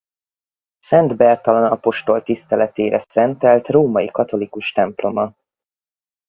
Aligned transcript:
Szent 0.79 1.15
Bertalan 1.17 1.71
apostol 1.71 2.23
tiszteletére 2.23 2.99
szentelt 2.99 3.67
római 3.67 4.07
katolikus 4.07 4.71
temploma. 4.71 5.33